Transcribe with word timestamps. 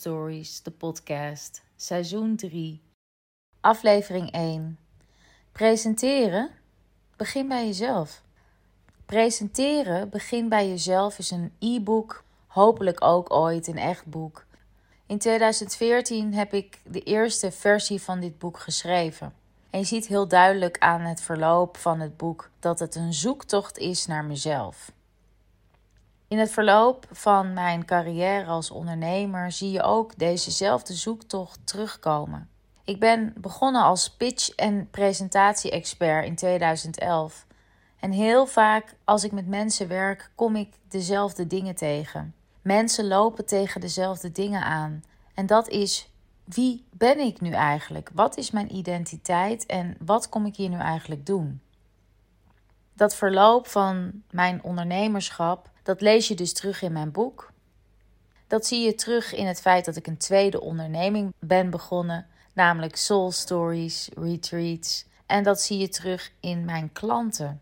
Stories, 0.00 0.62
de 0.62 0.70
podcast, 0.70 1.62
seizoen 1.76 2.36
3, 2.36 2.82
aflevering 3.60 4.30
1. 4.30 4.78
Presenteren? 5.52 6.50
Begin 7.16 7.48
bij 7.48 7.66
jezelf. 7.66 8.22
Presenteren, 9.06 10.08
begin 10.08 10.48
bij 10.48 10.68
jezelf 10.68 11.18
is 11.18 11.30
een 11.30 11.52
e-book, 11.58 12.24
hopelijk 12.46 13.04
ook 13.04 13.32
ooit 13.32 13.66
een 13.66 13.78
echt 13.78 14.06
boek. 14.06 14.44
In 15.06 15.18
2014 15.18 16.34
heb 16.34 16.54
ik 16.54 16.80
de 16.84 17.02
eerste 17.02 17.50
versie 17.50 18.02
van 18.02 18.20
dit 18.20 18.38
boek 18.38 18.58
geschreven. 18.58 19.34
En 19.70 19.78
je 19.78 19.86
ziet 19.86 20.06
heel 20.06 20.28
duidelijk 20.28 20.78
aan 20.78 21.00
het 21.00 21.22
verloop 21.22 21.76
van 21.76 22.00
het 22.00 22.16
boek 22.16 22.50
dat 22.60 22.78
het 22.78 22.94
een 22.94 23.14
zoektocht 23.14 23.78
is 23.78 24.06
naar 24.06 24.24
mezelf. 24.24 24.92
In 26.30 26.38
het 26.38 26.50
verloop 26.50 27.06
van 27.10 27.52
mijn 27.52 27.84
carrière 27.84 28.46
als 28.46 28.70
ondernemer 28.70 29.52
zie 29.52 29.70
je 29.70 29.82
ook 29.82 30.18
dezezelfde 30.18 30.94
zoektocht 30.94 31.60
terugkomen. 31.64 32.48
Ik 32.84 33.00
ben 33.00 33.34
begonnen 33.36 33.82
als 33.82 34.10
pitch- 34.10 34.48
en 34.48 34.90
presentatie-expert 34.90 36.26
in 36.26 36.34
2011. 36.34 37.46
En 38.00 38.10
heel 38.10 38.46
vaak 38.46 38.94
als 39.04 39.24
ik 39.24 39.32
met 39.32 39.46
mensen 39.46 39.88
werk, 39.88 40.30
kom 40.34 40.56
ik 40.56 40.74
dezelfde 40.88 41.46
dingen 41.46 41.74
tegen. 41.74 42.34
Mensen 42.62 43.08
lopen 43.08 43.46
tegen 43.46 43.80
dezelfde 43.80 44.32
dingen 44.32 44.62
aan. 44.62 45.04
En 45.34 45.46
dat 45.46 45.68
is 45.68 46.10
wie 46.44 46.84
ben 46.90 47.18
ik 47.18 47.40
nu 47.40 47.50
eigenlijk? 47.50 48.10
Wat 48.14 48.36
is 48.36 48.50
mijn 48.50 48.76
identiteit 48.76 49.66
en 49.66 49.96
wat 50.00 50.28
kom 50.28 50.46
ik 50.46 50.56
hier 50.56 50.68
nu 50.68 50.78
eigenlijk 50.78 51.26
doen? 51.26 51.60
Dat 53.00 53.14
verloop 53.14 53.66
van 53.66 54.22
mijn 54.30 54.62
ondernemerschap, 54.62 55.70
dat 55.82 56.00
lees 56.00 56.28
je 56.28 56.34
dus 56.34 56.52
terug 56.52 56.82
in 56.82 56.92
mijn 56.92 57.12
boek. 57.12 57.52
Dat 58.46 58.66
zie 58.66 58.84
je 58.84 58.94
terug 58.94 59.34
in 59.34 59.46
het 59.46 59.60
feit 59.60 59.84
dat 59.84 59.96
ik 59.96 60.06
een 60.06 60.16
tweede 60.16 60.60
onderneming 60.60 61.32
ben 61.38 61.70
begonnen, 61.70 62.26
namelijk 62.52 62.96
Soul 62.96 63.30
Stories, 63.30 64.08
Retreats. 64.14 65.04
En 65.26 65.42
dat 65.42 65.60
zie 65.60 65.78
je 65.78 65.88
terug 65.88 66.32
in 66.40 66.64
mijn 66.64 66.92
klanten. 66.92 67.60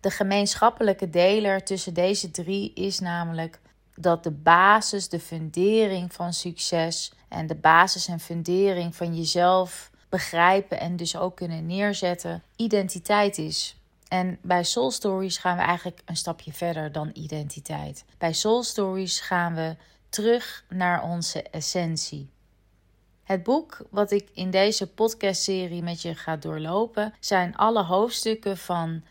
De 0.00 0.10
gemeenschappelijke 0.10 1.10
deler 1.10 1.64
tussen 1.64 1.94
deze 1.94 2.30
drie 2.30 2.72
is 2.74 2.98
namelijk 2.98 3.60
dat 3.94 4.24
de 4.24 4.32
basis, 4.32 5.08
de 5.08 5.20
fundering 5.20 6.12
van 6.12 6.32
succes 6.32 7.12
en 7.28 7.46
de 7.46 7.56
basis 7.56 8.08
en 8.08 8.20
fundering 8.20 8.96
van 8.96 9.16
jezelf 9.16 9.90
begrijpen 10.08 10.80
en 10.80 10.96
dus 10.96 11.16
ook 11.16 11.36
kunnen 11.36 11.66
neerzetten, 11.66 12.42
identiteit 12.56 13.38
is. 13.38 13.77
En 14.08 14.38
bij 14.42 14.64
Soul 14.64 14.90
Stories 14.90 15.38
gaan 15.38 15.56
we 15.56 15.62
eigenlijk 15.62 16.00
een 16.04 16.16
stapje 16.16 16.52
verder 16.52 16.92
dan 16.92 17.10
identiteit. 17.12 18.04
Bij 18.18 18.32
Soul 18.32 18.62
Stories 18.62 19.20
gaan 19.20 19.54
we 19.54 19.76
terug 20.08 20.64
naar 20.68 21.02
onze 21.02 21.42
essentie. 21.42 22.30
Het 23.22 23.42
boek 23.42 23.86
wat 23.90 24.10
ik 24.10 24.28
in 24.34 24.50
deze 24.50 24.86
podcastserie 24.86 25.82
met 25.82 26.02
je 26.02 26.14
ga 26.14 26.36
doorlopen 26.36 27.14
zijn 27.20 27.56
alle 27.56 27.82
hoofdstukken 27.82 28.56
van 28.56 29.02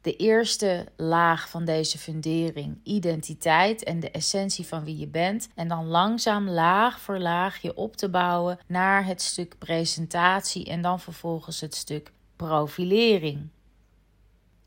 de 0.00 0.16
eerste 0.16 0.86
laag 0.96 1.48
van 1.48 1.64
deze 1.64 1.98
fundering, 1.98 2.78
identiteit 2.82 3.84
en 3.84 4.00
de 4.00 4.10
essentie 4.10 4.66
van 4.66 4.84
wie 4.84 4.98
je 4.98 5.06
bent. 5.06 5.48
En 5.54 5.68
dan 5.68 5.86
langzaam 5.86 6.48
laag 6.48 7.00
voor 7.00 7.18
laag 7.18 7.62
je 7.62 7.76
op 7.76 7.96
te 7.96 8.08
bouwen 8.08 8.58
naar 8.66 9.04
het 9.04 9.22
stuk 9.22 9.58
presentatie 9.58 10.66
en 10.66 10.82
dan 10.82 11.00
vervolgens 11.00 11.60
het 11.60 11.74
stuk 11.74 12.12
profilering. 12.36 13.48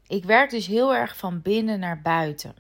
Ik 0.09 0.25
werk 0.25 0.50
dus 0.50 0.68
heel 0.68 0.96
erg 0.96 1.18
van 1.18 1.42
binnen 1.42 1.80
naar 1.80 2.02
buiten. 2.02 2.56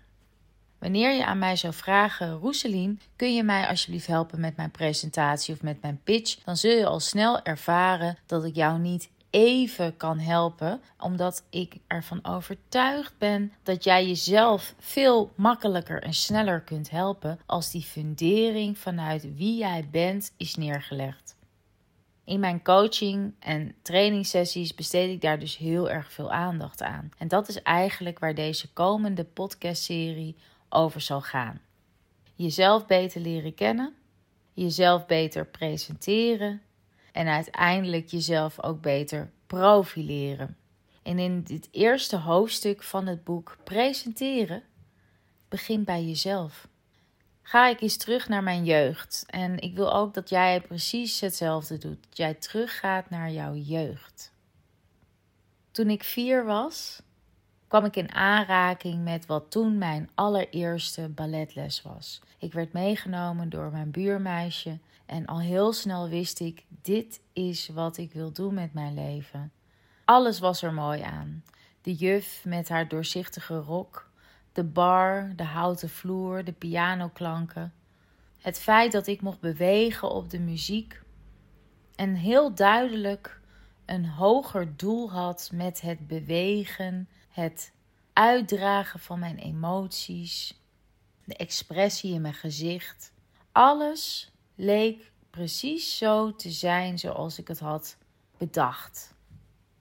Wanneer 0.79 1.11
je 1.11 1.25
aan 1.25 1.39
mij 1.39 1.55
zou 1.55 1.73
vragen, 1.73 2.31
Roeselien, 2.31 2.99
kun 3.15 3.35
je 3.35 3.43
mij 3.43 3.67
alsjeblieft 3.67 4.07
helpen 4.07 4.39
met 4.39 4.55
mijn 4.55 4.71
presentatie 4.71 5.53
of 5.53 5.61
met 5.61 5.81
mijn 5.81 5.99
pitch? 6.03 6.43
Dan 6.43 6.57
zul 6.57 6.71
je 6.71 6.85
al 6.85 6.99
snel 6.99 7.43
ervaren 7.43 8.17
dat 8.25 8.45
ik 8.45 8.55
jou 8.55 8.79
niet 8.79 9.09
even 9.29 9.97
kan 9.97 10.19
helpen, 10.19 10.81
omdat 10.99 11.43
ik 11.49 11.75
ervan 11.87 12.25
overtuigd 12.25 13.17
ben 13.17 13.51
dat 13.63 13.83
jij 13.83 14.07
jezelf 14.07 14.73
veel 14.79 15.31
makkelijker 15.35 16.03
en 16.03 16.13
sneller 16.13 16.61
kunt 16.61 16.89
helpen 16.89 17.39
als 17.45 17.71
die 17.71 17.83
fundering 17.83 18.77
vanuit 18.77 19.35
wie 19.35 19.57
jij 19.57 19.87
bent 19.91 20.33
is 20.37 20.55
neergelegd. 20.55 21.37
In 22.29 22.39
mijn 22.39 22.63
coaching 22.63 23.33
en 23.39 23.75
trainingssessies 23.81 24.75
besteed 24.75 25.09
ik 25.09 25.21
daar 25.21 25.39
dus 25.39 25.57
heel 25.57 25.89
erg 25.89 26.11
veel 26.11 26.31
aandacht 26.31 26.81
aan. 26.81 27.11
En 27.17 27.27
dat 27.27 27.47
is 27.47 27.61
eigenlijk 27.61 28.19
waar 28.19 28.35
deze 28.35 28.73
komende 28.73 29.23
podcastserie 29.23 30.35
over 30.69 31.01
zal 31.01 31.21
gaan. 31.21 31.61
Jezelf 32.35 32.85
beter 32.85 33.21
leren 33.21 33.53
kennen, 33.53 33.93
jezelf 34.53 35.05
beter 35.05 35.45
presenteren 35.45 36.61
en 37.11 37.27
uiteindelijk 37.27 38.07
jezelf 38.07 38.63
ook 38.63 38.81
beter 38.81 39.31
profileren. 39.47 40.57
En 41.03 41.19
in 41.19 41.43
dit 41.43 41.67
eerste 41.71 42.17
hoofdstuk 42.17 42.83
van 42.83 43.07
het 43.07 43.23
boek 43.23 43.57
Presenteren, 43.63 44.63
begin 45.47 45.83
bij 45.83 46.03
jezelf. 46.03 46.67
Ga 47.49 47.67
ik 47.67 47.81
eens 47.81 47.97
terug 47.97 48.27
naar 48.27 48.43
mijn 48.43 48.65
jeugd. 48.65 49.23
En 49.27 49.59
ik 49.59 49.75
wil 49.75 49.93
ook 49.93 50.13
dat 50.13 50.29
jij 50.29 50.61
precies 50.61 51.19
hetzelfde 51.19 51.77
doet. 51.77 52.03
Dat 52.03 52.17
jij 52.17 52.33
teruggaat 52.33 53.09
naar 53.09 53.31
jouw 53.31 53.53
jeugd. 53.53 54.33
Toen 55.71 55.89
ik 55.89 56.03
vier 56.03 56.45
was, 56.45 57.01
kwam 57.67 57.85
ik 57.85 57.95
in 57.95 58.13
aanraking 58.13 59.03
met 59.03 59.25
wat 59.25 59.51
toen 59.51 59.77
mijn 59.77 60.09
allereerste 60.15 61.07
balletles 61.07 61.81
was. 61.81 62.21
Ik 62.39 62.53
werd 62.53 62.73
meegenomen 62.73 63.49
door 63.49 63.71
mijn 63.71 63.91
buurmeisje 63.91 64.79
en 65.05 65.25
al 65.25 65.39
heel 65.39 65.73
snel 65.73 66.09
wist 66.09 66.39
ik: 66.39 66.65
dit 66.81 67.21
is 67.33 67.67
wat 67.67 67.97
ik 67.97 68.13
wil 68.13 68.31
doen 68.31 68.53
met 68.53 68.73
mijn 68.73 68.93
leven. 68.93 69.51
Alles 70.05 70.39
was 70.39 70.61
er 70.61 70.73
mooi 70.73 71.01
aan. 71.01 71.43
De 71.81 71.93
juf 71.93 72.45
met 72.45 72.69
haar 72.69 72.87
doorzichtige 72.87 73.57
rok, 73.57 74.08
de 74.59 74.65
bar, 74.65 75.33
de 75.35 75.43
houten 75.43 75.89
vloer, 75.89 76.43
de 76.43 76.51
pianoklanken. 76.51 77.73
Het 78.37 78.59
feit 78.59 78.91
dat 78.91 79.07
ik 79.07 79.21
mocht 79.21 79.39
bewegen 79.39 80.11
op 80.11 80.29
de 80.29 80.39
muziek 80.39 81.01
en 81.95 82.15
heel 82.15 82.53
duidelijk 82.53 83.41
een 83.85 84.05
hoger 84.05 84.77
doel 84.77 85.11
had 85.11 85.49
met 85.53 85.81
het 85.81 86.07
bewegen, 86.07 87.09
het 87.29 87.71
uitdragen 88.13 88.99
van 88.99 89.19
mijn 89.19 89.37
emoties, 89.37 90.61
de 91.25 91.35
expressie 91.35 92.13
in 92.13 92.21
mijn 92.21 92.33
gezicht. 92.33 93.13
Alles 93.51 94.31
leek 94.55 95.11
precies 95.29 95.97
zo 95.97 96.35
te 96.35 96.49
zijn 96.49 96.99
zoals 96.99 97.39
ik 97.39 97.47
het 97.47 97.59
had 97.59 97.97
bedacht. 98.37 99.13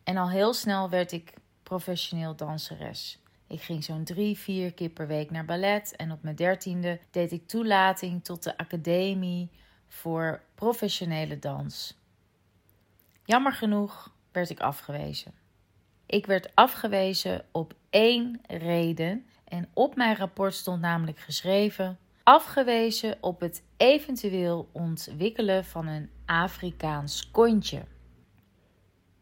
En 0.05 0.16
al 0.16 0.31
heel 0.31 0.55
snel 0.55 0.89
werd 0.89 1.12
ik 1.12 1.33
professioneel 1.62 2.37
danseres. 2.37 3.19
Ik 3.48 3.62
ging 3.62 3.84
zo'n 3.84 4.04
drie, 4.04 4.38
vier 4.38 4.75
keer 4.75 4.88
per 4.88 5.06
week 5.06 5.31
naar 5.31 5.44
ballet. 5.44 5.97
En 5.97 6.12
op 6.12 6.22
mijn 6.22 6.36
dertiende 6.36 7.00
deed 7.10 7.32
ik 7.32 7.47
toelating 7.47 8.25
tot 8.25 8.42
de 8.42 8.56
academie 8.56 9.50
voor 9.86 10.42
professionele 10.54 11.39
dans. 11.39 11.98
Jammer 13.24 13.53
genoeg 13.53 14.15
werd 14.33 14.50
ik 14.50 14.60
afgewezen. 14.60 15.33
Ik 16.06 16.27
werd 16.27 16.54
afgewezen 16.54 17.45
op 17.53 17.74
één 17.91 18.41
reden. 18.47 19.27
En 19.45 19.68
op 19.72 19.97
mijn 19.97 20.16
rapport 20.16 20.54
stond 20.54 20.80
namelijk 20.80 21.18
geschreven: 21.18 21.98
afgewezen 22.22 23.16
op 23.21 23.41
het 23.41 23.62
eventueel 23.77 24.68
ontwikkelen 24.72 25.65
van 25.65 25.86
een 25.86 26.10
Afrikaans 26.27 27.30
kontje. 27.30 27.83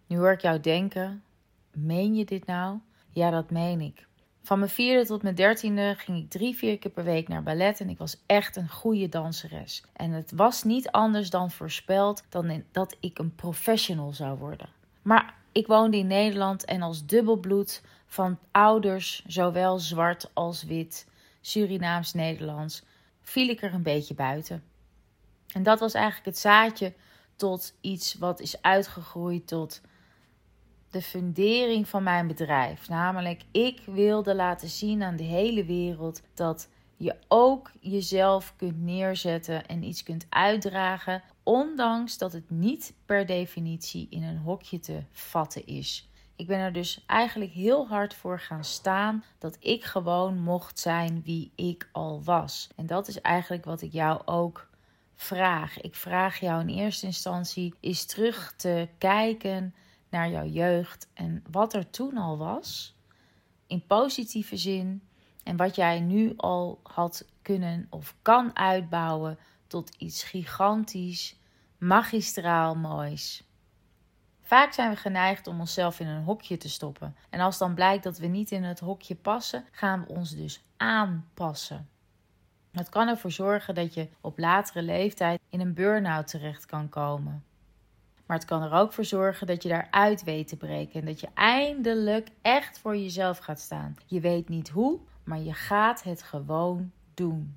Nu 0.06 0.17
hoor 0.17 0.32
ik 0.32 0.40
jou 0.40 0.61
denken: 0.61 1.25
meen 1.72 2.14
je 2.14 2.25
dit 2.25 2.46
nou? 2.46 2.79
Ja, 3.11 3.31
dat 3.31 3.50
meen 3.50 3.81
ik. 3.81 4.06
Van 4.46 4.58
mijn 4.58 4.70
vierde 4.70 5.06
tot 5.06 5.22
mijn 5.22 5.34
dertiende 5.34 5.94
ging 5.96 6.19
ik 6.19 6.31
drie, 6.31 6.56
vier 6.56 6.78
keer 6.78 6.90
per 6.90 7.04
week 7.04 7.28
naar 7.28 7.43
ballet 7.43 7.81
en 7.81 7.88
ik 7.88 7.98
was 7.98 8.16
echt 8.26 8.56
een 8.56 8.69
goede 8.69 9.08
danseres. 9.08 9.82
En 9.93 10.10
het 10.10 10.32
was 10.34 10.62
niet 10.62 10.90
anders 10.90 11.31
dan 11.31 11.50
voorspeld 11.50 12.25
dan 12.28 12.64
dat 12.72 12.96
ik 13.00 13.19
een 13.19 13.34
professional 13.34 14.12
zou 14.12 14.38
worden. 14.38 14.69
Maar 15.02 15.34
ik 15.52 15.66
woonde 15.66 15.96
in 15.96 16.06
Nederland 16.06 16.64
en 16.64 16.82
als 16.82 17.06
dubbelbloed 17.06 17.82
van 18.06 18.38
ouders, 18.50 19.25
zowel 19.26 19.78
zwart 19.78 20.31
als 20.32 20.64
wit, 20.64 21.06
Surinaams-Nederlands, 21.40 22.82
viel 23.22 23.48
ik 23.48 23.62
er 23.62 23.75
een 23.75 23.82
beetje 23.82 24.14
buiten. 24.14 24.62
En 25.52 25.62
dat 25.62 25.81
was 25.81 25.94
eigenlijk 25.94 26.26
het 26.26 26.38
zaadje 26.38 26.93
tot 27.37 27.75
iets 27.81 28.14
wat 28.14 28.40
is 28.40 28.62
uitgegroeid 28.62 29.46
tot 29.46 29.81
de 30.91 31.03
fundering 31.03 31.88
van 31.88 32.03
mijn 32.03 32.27
bedrijf. 32.27 32.88
Namelijk, 32.88 33.43
ik 33.50 33.81
wilde 33.87 34.35
laten 34.35 34.69
zien 34.69 35.03
aan 35.03 35.17
de 35.17 35.25
hele 35.25 35.65
wereld 35.65 36.23
dat 36.35 36.69
je 36.97 37.17
ook 37.29 37.73
jezelf 37.81 38.55
kunt 38.56 38.83
neerzetten 38.83 39.67
en 39.67 39.83
iets 39.83 40.03
kunt 40.03 40.27
uitdragen, 40.29 41.23
ondanks 41.43 42.19
dat 42.19 42.33
het 42.33 42.50
niet 42.50 42.94
per 43.06 43.27
definitie 43.27 44.06
in 44.11 44.23
een 44.23 44.38
hokje 44.38 44.81
te 44.81 45.03
vatten 45.11 45.67
is. 45.67 46.09
Ik 46.37 46.47
ben 46.47 46.59
er 46.59 46.73
dus 46.73 47.05
eigenlijk 47.06 47.53
heel 47.53 47.89
hard 47.89 48.15
voor 48.15 48.41
gaan 48.41 48.65
staan 48.65 49.25
dat 49.39 49.56
ik 49.61 49.85
gewoon 49.85 50.39
mocht 50.39 50.79
zijn 50.79 51.23
wie 51.25 51.53
ik 51.55 51.89
al 51.93 52.23
was. 52.25 52.69
En 52.77 52.87
dat 52.87 53.09
is 53.09 53.21
eigenlijk 53.21 53.65
wat 53.65 53.82
ik 53.82 53.93
jou 53.93 54.23
ook 54.25 54.69
vraag. 55.15 55.81
Ik 55.81 55.94
vraag 55.94 56.41
jou 56.41 56.61
in 56.61 56.69
eerste 56.69 57.06
instantie 57.06 57.75
eens 57.81 58.05
terug 58.05 58.55
te 58.56 58.89
kijken 58.99 59.75
naar 60.17 60.31
jouw 60.31 60.47
jeugd 60.47 61.09
en 61.15 61.43
wat 61.51 61.75
er 61.75 61.91
toen 61.91 62.17
al 62.17 62.39
was, 62.39 62.97
in 63.67 63.87
positieve 63.87 64.57
zin, 64.57 65.03
en 65.43 65.57
wat 65.57 65.75
jij 65.75 66.01
nu 66.01 66.33
al 66.37 66.81
had 66.83 67.27
kunnen 67.43 67.87
of 67.91 68.15
kan 68.23 68.57
uitbouwen 68.57 69.39
tot 69.67 69.95
iets 69.99 70.23
gigantisch, 70.23 71.39
magistraal 71.79 72.75
moois. 72.75 73.45
Vaak 74.43 74.73
zijn 74.73 74.91
we 74.91 74.97
geneigd 74.97 75.47
om 75.47 75.61
onszelf 75.61 76.01
in 76.01 76.07
een 76.07 76.25
hokje 76.25 76.57
te 76.57 76.69
stoppen. 76.69 77.17
En 77.31 77.41
als 77.41 77.59
dan 77.59 77.75
blijkt 77.75 78.05
dat 78.05 78.19
we 78.19 78.27
niet 78.27 78.51
in 78.51 78.65
het 78.65 78.81
hokje 78.81 79.15
passen, 79.15 79.65
gaan 79.71 80.01
we 80.01 80.09
ons 80.09 80.31
dus 80.31 80.63
aanpassen. 80.77 81.89
Het 82.73 82.89
kan 82.89 83.09
ervoor 83.09 83.31
zorgen 83.31 83.75
dat 83.75 83.95
je 83.95 84.09
op 84.21 84.39
latere 84.39 84.83
leeftijd 84.83 85.41
in 85.49 85.61
een 85.61 85.75
burn-out 85.75 86.27
terecht 86.27 86.67
kan 86.67 86.89
komen. 86.89 87.45
Maar 88.26 88.37
het 88.37 88.46
kan 88.46 88.62
er 88.62 88.73
ook 88.73 88.93
voor 88.93 89.05
zorgen 89.05 89.46
dat 89.46 89.62
je 89.62 89.69
daaruit 89.69 90.25
weet 90.25 90.49
te 90.49 90.56
breken 90.56 91.00
en 91.00 91.06
dat 91.06 91.20
je 91.20 91.28
eindelijk 91.34 92.28
echt 92.43 92.78
voor 92.78 92.96
jezelf 92.96 93.38
gaat 93.38 93.61
staan. 93.61 93.96
Je 94.06 94.20
weet 94.20 94.49
niet 94.49 94.69
hoe, 94.69 94.99
maar 95.25 95.40
je 95.40 95.52
gaat 95.52 96.02
het 96.02 96.23
gewoon 96.23 96.93
doen. 97.14 97.56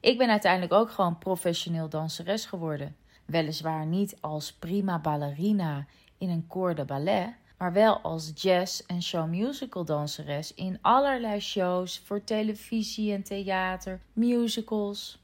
Ik 0.00 0.18
ben 0.18 0.28
uiteindelijk 0.28 0.72
ook 0.72 0.90
gewoon 0.90 1.18
professioneel 1.18 1.88
danseres 1.88 2.46
geworden. 2.46 2.96
Weliswaar 3.24 3.86
niet 3.86 4.16
als 4.20 4.52
prima 4.52 4.98
ballerina 4.98 5.86
in 6.18 6.30
een 6.30 6.46
koor 6.46 6.74
de 6.74 6.84
ballet, 6.84 7.34
maar 7.58 7.72
wel 7.72 7.98
als 7.98 8.32
jazz- 8.34 8.82
en 8.86 9.02
showmusical 9.02 9.84
danseres 9.84 10.54
in 10.54 10.78
allerlei 10.80 11.40
shows 11.40 11.98
voor 11.98 12.24
televisie 12.24 13.12
en 13.12 13.22
theater, 13.22 14.00
musicals. 14.12 15.21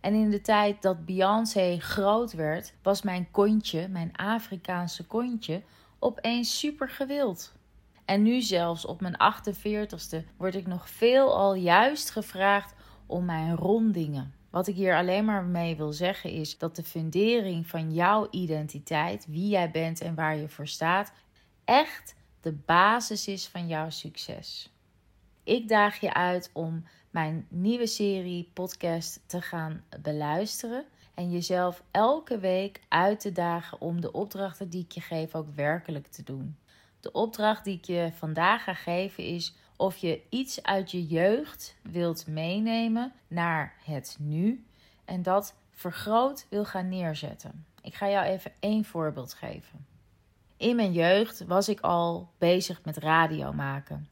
En 0.00 0.14
in 0.14 0.30
de 0.30 0.40
tijd 0.40 0.82
dat 0.82 1.04
Beyoncé 1.04 1.78
groot 1.78 2.32
werd, 2.32 2.74
was 2.82 3.02
mijn 3.02 3.30
kontje, 3.30 3.88
mijn 3.88 4.16
Afrikaanse 4.16 5.06
kontje, 5.06 5.62
opeens 5.98 6.58
super 6.58 6.88
gewild. 6.88 7.52
En 8.04 8.22
nu 8.22 8.40
zelfs 8.40 8.84
op 8.84 9.00
mijn 9.00 9.16
48ste 9.16 10.36
word 10.36 10.54
ik 10.54 10.66
nog 10.66 10.90
veel 10.90 11.36
al 11.36 11.54
juist 11.54 12.10
gevraagd 12.10 12.74
om 13.06 13.24
mijn 13.24 13.56
rondingen. 13.56 14.34
Wat 14.50 14.66
ik 14.66 14.74
hier 14.74 14.96
alleen 14.96 15.24
maar 15.24 15.44
mee 15.44 15.76
wil 15.76 15.92
zeggen 15.92 16.30
is 16.30 16.58
dat 16.58 16.76
de 16.76 16.82
fundering 16.82 17.66
van 17.66 17.92
jouw 17.92 18.26
identiteit, 18.30 19.26
wie 19.28 19.48
jij 19.48 19.70
bent 19.70 20.00
en 20.00 20.14
waar 20.14 20.36
je 20.36 20.48
voor 20.48 20.66
staat, 20.66 21.12
echt 21.64 22.14
de 22.40 22.52
basis 22.52 23.28
is 23.28 23.46
van 23.46 23.68
jouw 23.68 23.90
succes. 23.90 24.72
Ik 25.44 25.68
daag 25.68 26.00
je 26.00 26.14
uit 26.14 26.50
om 26.52 26.84
mijn 27.10 27.46
nieuwe 27.48 27.86
serie 27.86 28.50
podcast 28.52 29.20
te 29.26 29.40
gaan 29.40 29.84
beluisteren 30.02 30.84
en 31.14 31.30
jezelf 31.30 31.82
elke 31.90 32.38
week 32.38 32.80
uit 32.88 33.20
te 33.20 33.32
dagen 33.32 33.80
om 33.80 34.00
de 34.00 34.12
opdrachten 34.12 34.70
die 34.70 34.84
ik 34.84 34.92
je 34.92 35.00
geef 35.00 35.34
ook 35.34 35.54
werkelijk 35.54 36.06
te 36.06 36.22
doen. 36.22 36.56
De 37.00 37.12
opdracht 37.12 37.64
die 37.64 37.76
ik 37.76 37.84
je 37.84 38.10
vandaag 38.14 38.64
ga 38.64 38.74
geven 38.74 39.24
is 39.24 39.54
of 39.76 39.96
je 39.96 40.22
iets 40.28 40.62
uit 40.62 40.90
je 40.90 41.06
jeugd 41.06 41.76
wilt 41.82 42.26
meenemen 42.26 43.12
naar 43.28 43.74
het 43.84 44.16
nu 44.20 44.64
en 45.04 45.22
dat 45.22 45.54
vergroot 45.70 46.46
wil 46.48 46.64
gaan 46.64 46.88
neerzetten. 46.88 47.66
Ik 47.82 47.94
ga 47.94 48.08
jou 48.08 48.26
even 48.26 48.52
één 48.58 48.84
voorbeeld 48.84 49.34
geven. 49.34 49.86
In 50.56 50.76
mijn 50.76 50.92
jeugd 50.92 51.44
was 51.44 51.68
ik 51.68 51.80
al 51.80 52.30
bezig 52.38 52.84
met 52.84 52.96
radio 52.96 53.52
maken. 53.52 54.08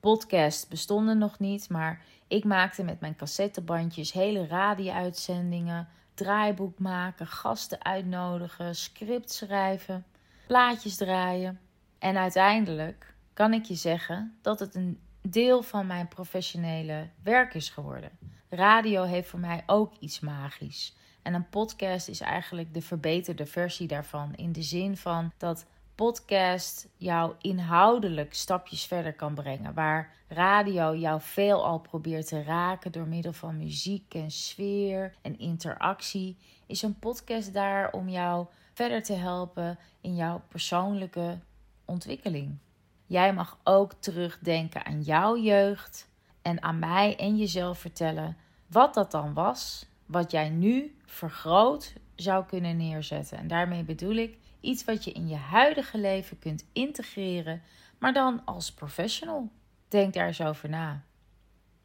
Podcast 0.00 0.68
bestonden 0.68 1.18
nog 1.18 1.38
niet, 1.38 1.68
maar 1.68 2.02
ik 2.26 2.44
maakte 2.44 2.82
met 2.82 3.00
mijn 3.00 3.16
cassettebandjes 3.16 4.12
hele 4.12 4.46
radio-uitzendingen, 4.46 5.88
draaiboek 6.14 6.78
maken, 6.78 7.26
gasten 7.26 7.84
uitnodigen, 7.84 8.74
script 8.74 9.32
schrijven, 9.32 10.04
plaatjes 10.46 10.96
draaien. 10.96 11.60
En 11.98 12.16
uiteindelijk 12.16 13.14
kan 13.32 13.52
ik 13.52 13.64
je 13.64 13.74
zeggen 13.74 14.38
dat 14.42 14.60
het 14.60 14.74
een 14.74 15.00
deel 15.22 15.62
van 15.62 15.86
mijn 15.86 16.08
professionele 16.08 17.08
werk 17.22 17.54
is 17.54 17.68
geworden. 17.68 18.10
Radio 18.48 19.02
heeft 19.02 19.28
voor 19.28 19.40
mij 19.40 19.62
ook 19.66 19.92
iets 19.98 20.20
magisch. 20.20 20.96
En 21.22 21.34
een 21.34 21.48
podcast 21.48 22.08
is 22.08 22.20
eigenlijk 22.20 22.74
de 22.74 22.82
verbeterde 22.82 23.46
versie 23.46 23.86
daarvan. 23.86 24.34
In 24.34 24.52
de 24.52 24.62
zin 24.62 24.96
van 24.96 25.32
dat 25.36 25.66
podcast 26.00 26.88
jou 26.96 27.34
inhoudelijk 27.40 28.34
stapjes 28.34 28.84
verder 28.84 29.14
kan 29.14 29.34
brengen. 29.34 29.74
Waar 29.74 30.12
radio 30.28 30.96
jou 30.96 31.20
veel 31.20 31.64
al 31.64 31.78
probeert 31.78 32.26
te 32.26 32.42
raken 32.42 32.92
door 32.92 33.06
middel 33.06 33.32
van 33.32 33.56
muziek 33.56 34.14
en 34.14 34.30
sfeer 34.30 35.14
en 35.22 35.38
interactie, 35.38 36.36
is 36.66 36.82
een 36.82 36.98
podcast 36.98 37.54
daar 37.54 37.92
om 37.92 38.08
jou 38.08 38.46
verder 38.72 39.02
te 39.02 39.12
helpen 39.12 39.78
in 40.00 40.14
jouw 40.14 40.42
persoonlijke 40.48 41.38
ontwikkeling. 41.84 42.58
Jij 43.06 43.32
mag 43.32 43.58
ook 43.64 43.92
terugdenken 43.92 44.84
aan 44.84 45.02
jouw 45.02 45.36
jeugd 45.36 46.08
en 46.42 46.62
aan 46.62 46.78
mij 46.78 47.16
en 47.16 47.36
jezelf 47.36 47.78
vertellen 47.78 48.36
wat 48.66 48.94
dat 48.94 49.10
dan 49.10 49.34
was, 49.34 49.86
wat 50.06 50.30
jij 50.30 50.48
nu 50.48 50.96
vergroot 51.04 51.92
zou 52.14 52.44
kunnen 52.44 52.76
neerzetten. 52.76 53.38
En 53.38 53.48
daarmee 53.48 53.82
bedoel 53.82 54.14
ik 54.14 54.38
iets 54.60 54.84
wat 54.84 55.04
je 55.04 55.12
in 55.12 55.28
je 55.28 55.36
huidige 55.36 55.98
leven 55.98 56.38
kunt 56.38 56.64
integreren, 56.72 57.62
maar 57.98 58.12
dan 58.12 58.44
als 58.44 58.72
professional. 58.72 59.50
Denk 59.88 60.14
daar 60.14 60.26
eens 60.26 60.40
over 60.40 60.68
na. 60.68 61.04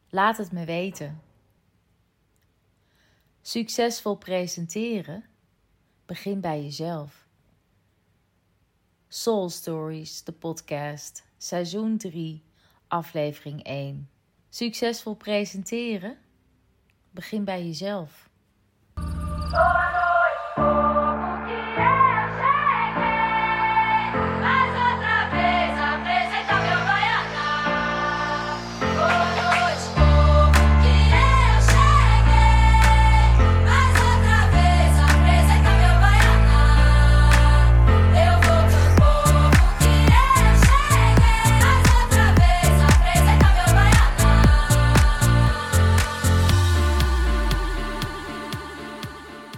Laat 0.10 0.38
het 0.38 0.52
me 0.52 0.66
weten. 0.66 1.22
Succesvol 3.42 4.16
presenteren 4.16 5.24
begin 6.06 6.40
bij 6.40 6.64
jezelf. 6.64 7.28
Soul 9.08 9.50
Stories, 9.50 10.24
de 10.24 10.32
podcast, 10.32 11.24
seizoen 11.38 11.98
3, 11.98 12.44
aflevering 12.88 13.64
1. 13.64 14.10
Succesvol 14.50 15.16
presenteren? 15.16 16.18
Begin 17.12 17.44
bij 17.44 17.66
jezelf. 17.66 18.30